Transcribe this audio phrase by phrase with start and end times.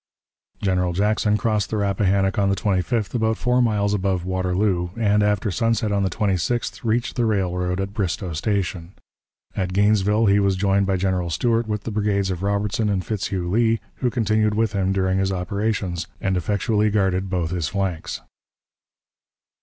[0.63, 5.51] General Jackson crossed the Rappahannock on the 25th, about four miles above Waterloo, and, after
[5.51, 8.95] sunset on the 26th, reached the railroad at Bristoe Station.
[9.55, 13.47] At Gainesville he was joined by General Stuart, with the brigades of Robertson and Fitzhugh
[13.47, 18.21] Lee, who continued with him during his operations, and effectually guarded both his flanks.